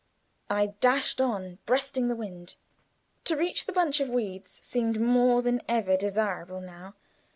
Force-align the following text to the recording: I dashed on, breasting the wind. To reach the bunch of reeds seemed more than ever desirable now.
I 0.49 0.73
dashed 0.79 1.21
on, 1.21 1.59
breasting 1.67 2.07
the 2.07 2.15
wind. 2.15 2.55
To 3.25 3.37
reach 3.37 3.67
the 3.67 3.71
bunch 3.71 3.99
of 3.99 4.09
reeds 4.09 4.59
seemed 4.63 4.99
more 4.99 5.43
than 5.43 5.61
ever 5.69 5.95
desirable 5.95 6.59
now. 6.59 6.95